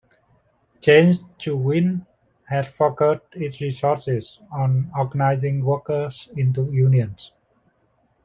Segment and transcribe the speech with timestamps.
[0.81, 2.07] Change to Win
[2.45, 7.33] has focused its resources on organizing workers into unions.